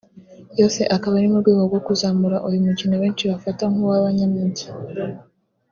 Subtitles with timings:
[0.59, 4.67] yose akaba ari mu rwego rwo kuzamura uyu mukino benshi bafata nk’uw’abanyamujyi